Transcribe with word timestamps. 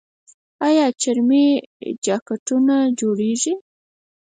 آیا 0.67 0.85
چرمي 1.01 1.45
جاکټونه 2.05 2.75
جوړیږي؟ 2.99 3.53